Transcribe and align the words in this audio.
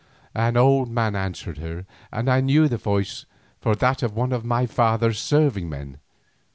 An 0.33 0.57
old 0.57 0.89
man 0.89 1.15
answered 1.15 1.59
her, 1.59 1.85
and 2.11 2.27
I 2.27 2.41
knew 2.41 2.67
the 2.67 2.77
voice 2.79 3.27
for 3.59 3.75
that 3.75 4.01
of 4.01 4.15
one 4.15 4.33
of 4.33 4.43
my 4.43 4.65
father's 4.65 5.19
serving 5.19 5.69
men. 5.69 5.99